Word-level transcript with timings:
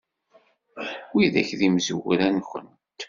Widak 1.13 1.49
d 1.59 1.61
imezrawen-nwent? 1.67 2.49